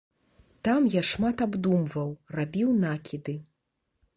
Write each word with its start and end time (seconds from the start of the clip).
Там 0.67 0.87
я 0.99 1.03
шмат 1.09 1.43
абдумваў, 1.47 2.09
рабіў 2.39 2.73
накіды. 2.85 3.37